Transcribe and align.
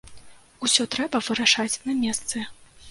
Усё 0.67 0.87
трэба 0.95 1.21
вырашаць 1.29 1.71
на 1.87 1.99
месцы. 2.05 2.37